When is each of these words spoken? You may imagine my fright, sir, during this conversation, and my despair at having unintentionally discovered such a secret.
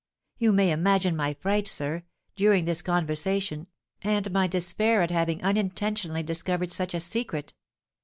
You 0.39 0.51
may 0.51 0.71
imagine 0.71 1.15
my 1.15 1.35
fright, 1.35 1.67
sir, 1.67 2.01
during 2.35 2.65
this 2.65 2.81
conversation, 2.81 3.67
and 4.01 4.31
my 4.31 4.47
despair 4.47 5.03
at 5.03 5.11
having 5.11 5.43
unintentionally 5.43 6.23
discovered 6.23 6.71
such 6.71 6.95
a 6.95 6.99
secret. 6.99 7.53